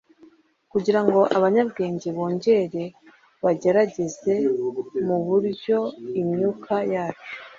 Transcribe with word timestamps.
kugirango 0.71 1.19
abanyabwenge 1.37 2.07
bongere 2.17 2.83
bagerageze; 3.43 4.33
nuburyo 5.05 5.79
imyuka 6.21 6.75
yacu 6.93 7.33